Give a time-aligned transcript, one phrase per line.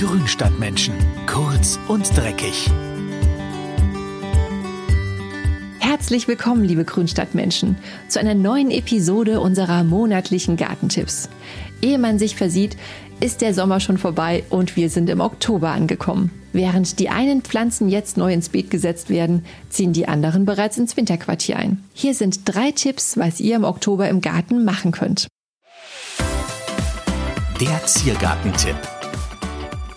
[0.00, 0.94] Grünstadtmenschen.
[1.26, 2.70] Kurz und dreckig.
[5.78, 7.76] Herzlich willkommen, liebe Grünstadtmenschen,
[8.08, 11.28] zu einer neuen Episode unserer monatlichen Gartentipps.
[11.82, 12.78] Ehe man sich versieht,
[13.20, 16.30] ist der Sommer schon vorbei und wir sind im Oktober angekommen.
[16.54, 20.96] Während die einen Pflanzen jetzt neu ins Beet gesetzt werden, ziehen die anderen bereits ins
[20.96, 21.84] Winterquartier ein.
[21.92, 25.28] Hier sind drei Tipps, was ihr im Oktober im Garten machen könnt.
[27.60, 28.78] Der Ziergartentipp.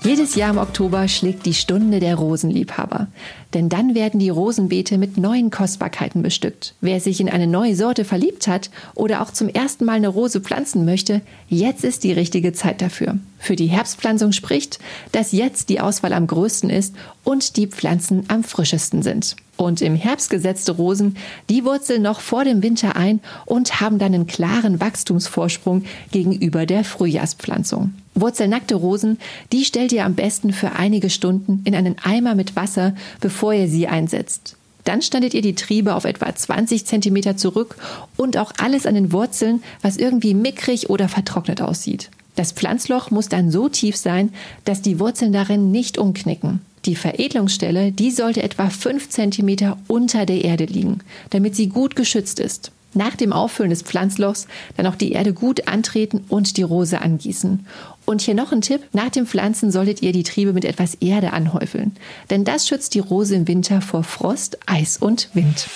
[0.06, 3.08] Jedes Jahr im Oktober schlägt die Stunde der Rosenliebhaber.
[3.54, 6.76] Denn dann werden die Rosenbeete mit neuen Kostbarkeiten bestückt.
[6.82, 10.42] Wer sich in eine neue Sorte verliebt hat oder auch zum ersten Mal eine Rose
[10.42, 13.18] pflanzen möchte, jetzt ist die richtige Zeit dafür.
[13.40, 14.80] Für die Herbstpflanzung spricht,
[15.14, 19.38] dass jetzt die Auswahl am größten ist und die Pflanzen am frischesten sind.
[19.56, 21.16] Und im Herbst gesetzte Rosen,
[21.50, 26.84] die wurzeln noch vor dem Winter ein und haben dann einen klaren Wachstumsvorsprung gegenüber der
[26.84, 27.94] Frühjahrspflanzung.
[28.16, 29.20] Wurzelnackte Rosen,
[29.52, 33.68] die stellt ihr am besten für einige Stunden in einen Eimer mit Wasser, bevor ihr
[33.68, 34.56] sie einsetzt.
[34.84, 37.78] Dann standet ihr die Triebe auf etwa 20 Zentimeter zurück
[38.18, 42.10] und auch alles an den Wurzeln, was irgendwie mickrig oder vertrocknet aussieht.
[42.36, 44.34] Das Pflanzloch muss dann so tief sein,
[44.66, 46.62] dass die Wurzeln darin nicht umknicken.
[46.86, 52.40] Die Veredelungsstelle, die sollte etwa 5 cm unter der Erde liegen, damit sie gut geschützt
[52.40, 52.72] ist.
[52.94, 57.66] Nach dem Auffüllen des Pflanzlochs dann auch die Erde gut antreten und die Rose angießen.
[58.06, 58.82] Und hier noch ein Tipp.
[58.92, 61.96] Nach dem Pflanzen solltet ihr die Triebe mit etwas Erde anhäufeln.
[62.30, 65.68] Denn das schützt die Rose im Winter vor Frost, Eis und Wind.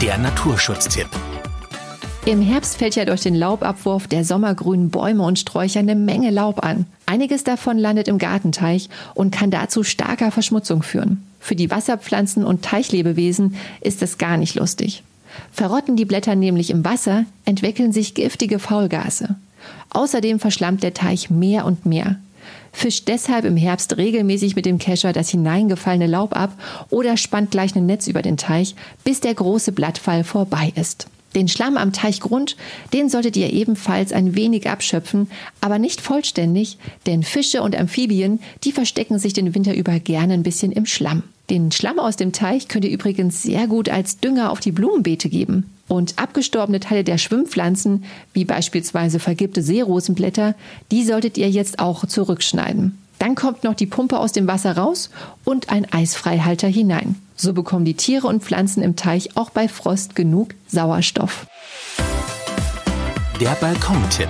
[0.00, 1.08] Der Naturschutztipp.
[2.24, 6.64] Im Herbst fällt ja durch den Laubabwurf der sommergrünen Bäume und Sträucher eine Menge Laub
[6.64, 6.86] an.
[7.04, 11.26] Einiges davon landet im Gartenteich und kann dazu starker Verschmutzung führen.
[11.40, 15.02] Für die Wasserpflanzen und Teichlebewesen ist es gar nicht lustig.
[15.50, 19.34] Verrotten die Blätter nämlich im Wasser, entwickeln sich giftige Faulgase.
[19.90, 22.20] Außerdem verschlammt der Teich mehr und mehr.
[22.72, 26.52] Fischt deshalb im Herbst regelmäßig mit dem Kescher das hineingefallene Laub ab
[26.88, 31.08] oder spannt gleich ein Netz über den Teich, bis der große Blattfall vorbei ist.
[31.34, 32.56] Den Schlamm am Teichgrund,
[32.92, 38.72] den solltet ihr ebenfalls ein wenig abschöpfen, aber nicht vollständig, denn Fische und Amphibien, die
[38.72, 41.22] verstecken sich den Winter über gerne ein bisschen im Schlamm.
[41.50, 45.28] Den Schlamm aus dem Teich könnt ihr übrigens sehr gut als Dünger auf die Blumenbeete
[45.28, 45.70] geben.
[45.88, 50.54] Und abgestorbene Teile der Schwimmpflanzen, wie beispielsweise vergibte Seerosenblätter,
[50.90, 52.96] die solltet ihr jetzt auch zurückschneiden.
[53.22, 55.08] Dann kommt noch die Pumpe aus dem Wasser raus
[55.44, 57.14] und ein Eisfreihalter hinein.
[57.36, 61.46] So bekommen die Tiere und Pflanzen im Teich auch bei Frost genug Sauerstoff.
[63.40, 64.28] Der Balkontipp.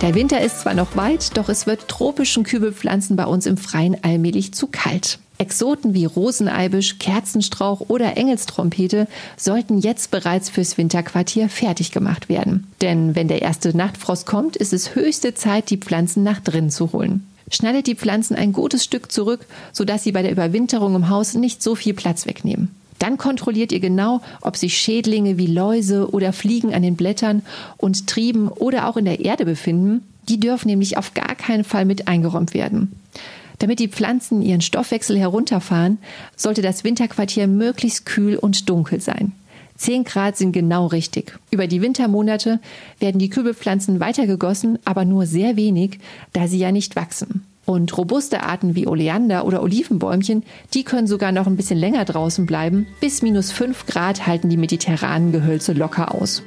[0.00, 4.02] Der Winter ist zwar noch weit, doch es wird tropischen Kübelpflanzen bei uns im Freien
[4.02, 5.18] allmählich zu kalt.
[5.36, 12.66] Exoten wie Roseneibisch, Kerzenstrauch oder Engelstrompete sollten jetzt bereits fürs Winterquartier fertig gemacht werden.
[12.80, 16.90] Denn wenn der erste Nachtfrost kommt, ist es höchste Zeit, die Pflanzen nach drinnen zu
[16.94, 17.26] holen.
[17.50, 21.62] Schneidet die Pflanzen ein gutes Stück zurück, sodass sie bei der Überwinterung im Haus nicht
[21.62, 22.74] so viel Platz wegnehmen.
[22.98, 27.42] Dann kontrolliert ihr genau, ob sich Schädlinge wie Läuse oder Fliegen an den Blättern
[27.76, 30.02] und Trieben oder auch in der Erde befinden.
[30.28, 32.92] Die dürfen nämlich auf gar keinen Fall mit eingeräumt werden.
[33.58, 35.98] Damit die Pflanzen ihren Stoffwechsel herunterfahren,
[36.36, 39.32] sollte das Winterquartier möglichst kühl und dunkel sein.
[39.84, 41.38] 10 Grad sind genau richtig.
[41.50, 42.58] Über die Wintermonate
[43.00, 45.98] werden die Kübelpflanzen weitergegossen, aber nur sehr wenig,
[46.32, 47.44] da sie ja nicht wachsen.
[47.66, 52.46] Und robuste Arten wie Oleander oder Olivenbäumchen, die können sogar noch ein bisschen länger draußen
[52.46, 52.86] bleiben.
[53.02, 56.42] Bis minus 5 Grad halten die mediterranen Gehölze locker aus.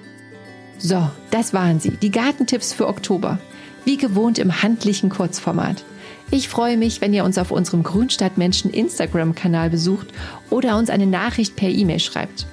[0.79, 3.37] So, das waren sie, die Gartentipps für Oktober.
[3.85, 5.85] Wie gewohnt im handlichen Kurzformat.
[6.31, 10.07] Ich freue mich, wenn ihr uns auf unserem Grünstadtmenschen Instagram-Kanal besucht
[10.49, 12.47] oder uns eine Nachricht per E-Mail schreibt.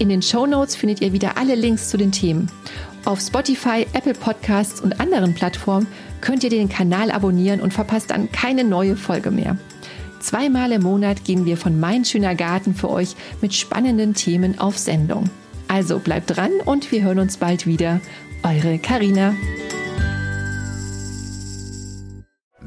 [0.00, 2.50] In den Show Notes findet ihr wieder alle Links zu den Themen.
[3.04, 5.86] Auf Spotify, Apple Podcasts und anderen Plattformen
[6.22, 9.58] könnt ihr den Kanal abonnieren und verpasst dann keine neue Folge mehr.
[10.18, 14.78] Zweimal im Monat gehen wir von Mein schöner Garten für euch mit spannenden Themen auf
[14.78, 15.28] Sendung.
[15.68, 18.00] Also bleibt dran und wir hören uns bald wieder.
[18.42, 19.34] Eure Karina.